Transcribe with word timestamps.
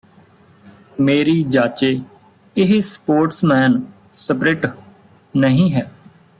ਮੇਰੀ 0.99 1.43
ਜਾਚੇ 1.43 1.99
ਇਹ 2.55 2.81
sportsman 2.81 3.81
spirit 4.13 4.65
ਨਹੀਂ 5.33 5.71
ਹੈ 5.73 5.89